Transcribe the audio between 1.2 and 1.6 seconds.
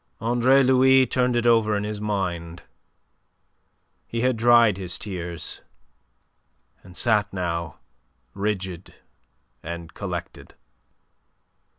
it